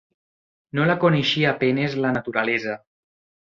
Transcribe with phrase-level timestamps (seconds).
[0.79, 2.79] No la coneixia a penes la naturalesa.